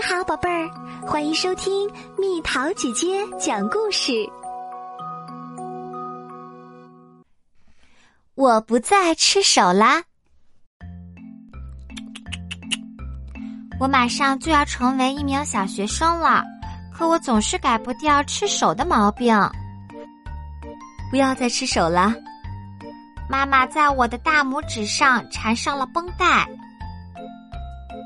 [0.00, 0.70] 你好，宝贝儿，
[1.06, 1.86] 欢迎收听
[2.18, 4.12] 蜜桃姐姐讲故事。
[8.34, 10.02] 我不再吃手啦，
[13.78, 16.42] 我马上就要成为一名小学生了，
[16.94, 19.36] 可我总是改不掉吃手的毛病。
[21.10, 22.14] 不要再吃手了，
[23.28, 26.48] 妈妈在我的大拇指上缠上了绷带。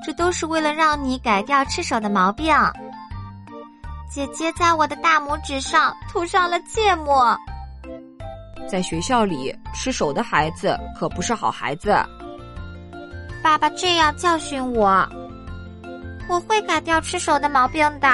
[0.05, 2.54] 这都是为了让你改掉吃手的毛病。
[4.11, 7.36] 姐姐在我的大拇指上涂上了芥末。
[8.68, 11.96] 在学校里吃手的孩子可不是好孩子。
[13.43, 15.07] 爸爸这样教训我，
[16.29, 18.09] 我会改掉吃手的毛病的。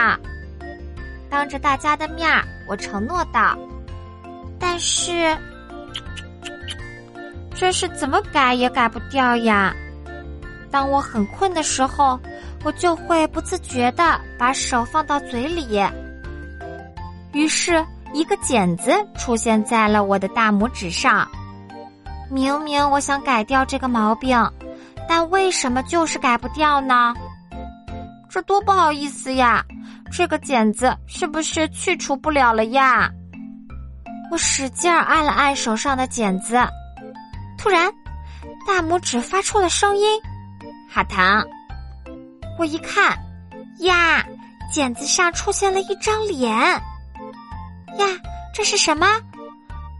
[1.28, 3.56] 当着大家的面儿，我承诺道。
[4.58, 5.36] 但是，
[7.54, 9.72] 这是怎么改也改不掉呀。
[10.70, 12.18] 当我很困的时候，
[12.64, 15.80] 我就会不自觉的把手放到嘴里，
[17.32, 21.28] 于是一个茧子出现在了我的大拇指上。
[22.30, 24.38] 明明我想改掉这个毛病，
[25.08, 27.12] 但为什么就是改不掉呢？
[28.28, 29.64] 这多不好意思呀！
[30.12, 33.10] 这个茧子是不是去除不了了呀？
[34.30, 36.56] 我使劲儿按了按手上的茧子，
[37.58, 37.92] 突然，
[38.66, 40.06] 大拇指发出了声音。
[40.92, 41.46] 好疼！
[42.58, 43.16] 我一看，
[43.78, 44.26] 呀，
[44.72, 46.50] 剪子上出现了一张脸。
[46.50, 46.80] 呀，
[48.52, 49.06] 这是什么？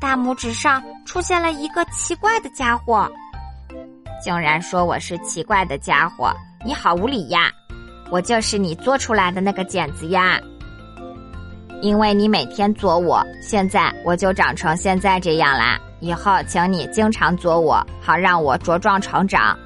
[0.01, 3.09] 大拇指上出现了一个奇怪的家伙。
[4.21, 6.35] 竟然说我是奇怪的家伙，
[6.67, 7.53] 你好无理呀！
[8.11, 10.41] 我就是你做出来的那个剪子呀。
[11.81, 15.79] 因为你每天作我，现在我就长成现在这样啦。
[16.01, 19.57] 以后请你经常作我，好让我茁壮成长。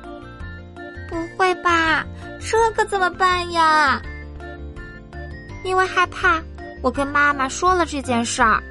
[1.35, 2.05] 不会吧，
[2.41, 4.01] 这可怎么办呀？
[5.65, 6.41] 因为害怕，
[6.83, 8.63] 我跟妈妈说了这件事儿。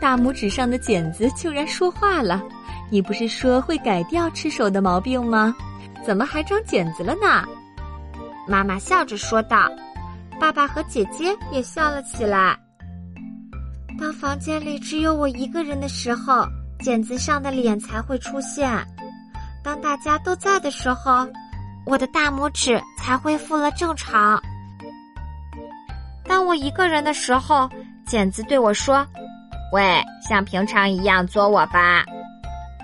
[0.00, 2.42] 大拇指上的茧子竟然说话了！
[2.90, 5.54] 你不是说会改掉吃手的毛病吗？
[6.04, 7.44] 怎么还长茧子了呢？
[8.46, 9.70] 妈妈笑着说道。
[10.38, 12.56] 爸爸和姐姐也笑了起来。
[13.98, 16.46] 当房间里只有我一个人的时候，
[16.80, 18.86] 茧子上的脸才会出现。
[19.66, 21.26] 当大家都在的时候，
[21.84, 24.40] 我的大拇指才恢复了正常。
[26.22, 27.68] 当我一个人的时候，
[28.06, 29.04] 剪子对我说
[29.74, 32.04] ：“喂，像平常一样作我吧。”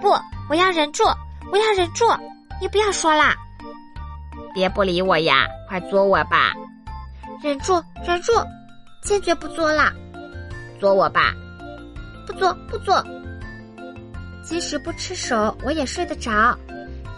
[0.03, 0.09] 不，
[0.50, 1.04] 我要忍住，
[1.53, 2.04] 我要忍住，
[2.60, 3.37] 你不要说啦。
[4.53, 6.53] 别不理我呀，快作我吧。
[7.44, 8.32] 忍住，忍住，
[9.04, 9.92] 坚决不作啦。
[10.81, 11.32] 作我吧。
[12.26, 13.00] 不作，不作。
[14.42, 16.59] 即使不吃手，我也睡得着。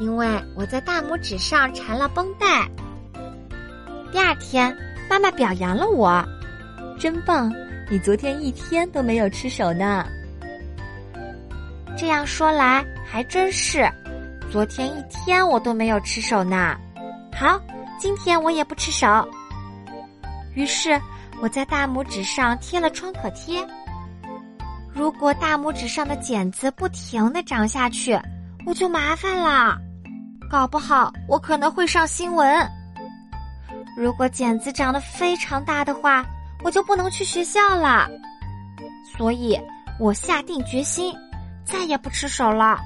[0.01, 2.69] 因为我在大拇指上缠了绷带。
[4.11, 4.77] 第二天，
[5.09, 6.25] 妈妈表扬了我，
[6.99, 7.53] 真棒！
[7.91, 10.07] 你昨天一天都没有吃手呢。
[11.97, 13.89] 这样说来还真是，
[14.51, 16.77] 昨天一天我都没有吃手呢。
[17.33, 17.61] 好，
[17.99, 19.07] 今天我也不吃手。
[20.55, 21.01] 于是
[21.41, 23.65] 我在大拇指上贴了创可贴。
[24.93, 28.19] 如果大拇指上的茧子不停的长下去，
[28.67, 29.77] 我就麻烦了。
[30.51, 32.71] 搞不好我可能会上新闻。
[33.97, 36.25] 如果茧子长得非常大的话，
[36.63, 38.09] 我就不能去学校了。
[39.17, 39.59] 所以
[39.99, 41.15] 我下定决心，
[41.65, 42.79] 再也不吃手了。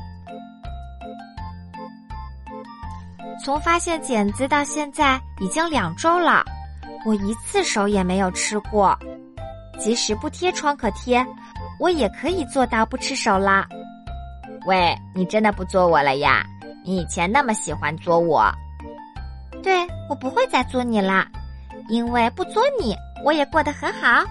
[3.45, 6.45] 从发现茧子到现在已经两周了，
[7.07, 8.99] 我一次手也没有吃过。
[9.79, 11.25] 即使不贴创可贴，
[11.79, 13.67] 我也可以做到不吃手啦。
[14.67, 16.45] 喂，你真的不作我了呀？
[16.85, 18.51] 你以前那么喜欢作我，
[19.63, 21.27] 对我不会再作你啦，
[21.89, 24.25] 因为不作你，我也过得很好。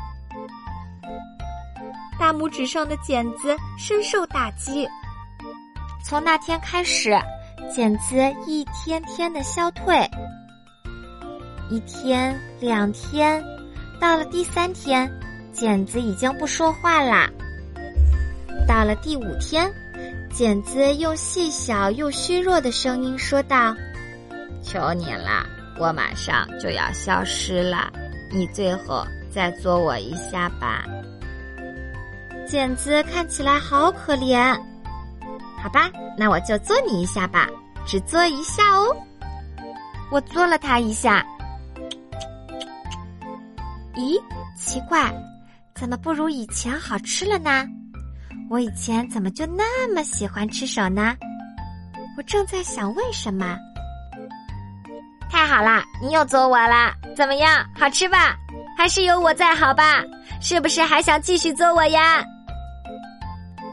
[2.20, 4.88] 大拇指上的茧子深受打击，
[6.04, 7.16] 从那天开始，
[7.72, 8.16] 茧子
[8.48, 9.96] 一天天的消退。
[11.70, 13.44] 一天，两天，
[14.00, 15.12] 到了第三天，
[15.52, 17.30] 茧子已经不说话啦。
[18.68, 19.72] 到了第五天。
[20.34, 23.76] 剪子用细小又虚弱的声音说道
[24.62, 25.46] ：“求你了，
[25.80, 27.92] 我马上就要消失了，
[28.32, 30.86] 你最后再作我一下吧。”
[32.48, 34.56] 剪子看起来好可怜，
[35.62, 37.50] 好吧，那我就作你一下吧，
[37.86, 38.96] 只作一下哦。
[40.10, 41.26] 我作了他一下，
[43.96, 44.18] 咦，
[44.56, 45.14] 奇怪，
[45.76, 47.68] 怎么不如以前好吃了呢？
[48.50, 51.16] 我以前怎么就那么喜欢吃手呢？
[52.18, 53.58] 我正在想为什么。
[55.30, 56.94] 太好啦，你又捉我啦？
[57.16, 58.36] 怎么样，好吃吧？
[58.78, 60.02] 还是有我在好吧？
[60.42, 62.24] 是不是还想继续捉我呀？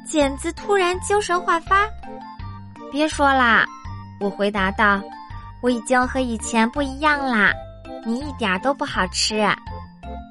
[0.07, 1.89] 剪子突然精神焕发，
[2.91, 3.65] 别说啦，
[4.21, 5.01] 我回答道
[5.63, 7.53] ：“我已经和以前不一样啦，
[8.05, 9.41] 你一点都不好吃。”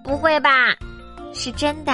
[0.03, 0.49] 不会吧？
[1.33, 1.93] 是真的。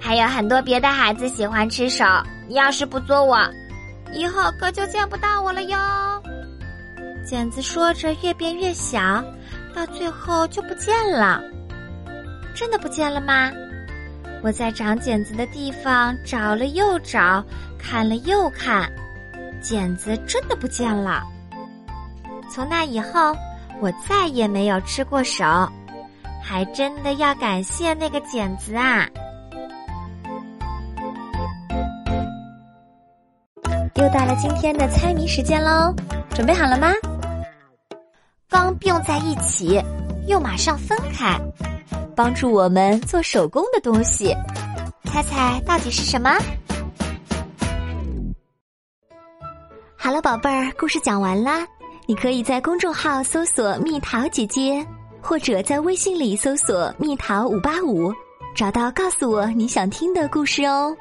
[0.00, 2.04] 还有很多别的孩子喜欢吃手，
[2.48, 3.38] 你要是不捉我，
[4.12, 5.78] 以后可就见不到我了哟。
[7.24, 9.22] 剪子说着越变越小，
[9.74, 11.40] 到最后就不见了。
[12.54, 13.52] 真的不见了吗？
[14.42, 17.44] 我在长剪子的地方找了又找，
[17.78, 18.90] 看了又看，
[19.60, 21.22] 剪子真的不见了。
[22.50, 23.36] 从那以后，
[23.80, 25.44] 我再也没有吃过手，
[26.42, 29.06] 还真的要感谢那个剪子啊！
[34.12, 35.94] 到了今天的猜谜时间喽，
[36.34, 36.92] 准备好了吗？
[38.48, 39.80] 刚并在一起，
[40.26, 41.38] 又马上分开。
[42.16, 44.36] 帮助我们做手工的东西，
[45.04, 46.28] 猜猜到底是什么？
[49.96, 51.64] 好了，宝贝儿，故事讲完啦。
[52.06, 54.84] 你可以在公众号搜索“蜜桃姐姐”，
[55.22, 58.12] 或者在微信里搜索“蜜桃五八五”，
[58.56, 60.96] 找到告诉我你想听的故事哦。